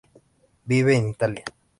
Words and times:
Vive 0.65 0.95
en 0.95 1.09
Italia. 1.09 1.43